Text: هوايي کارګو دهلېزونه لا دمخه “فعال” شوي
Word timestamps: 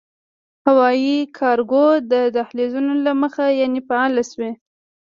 هوايي 0.65 1.17
کارګو 1.37 1.85
دهلېزونه 2.35 2.91
لا 3.03 3.11
دمخه 3.17 3.45
“فعال” 3.87 4.13
شوي 4.31 4.51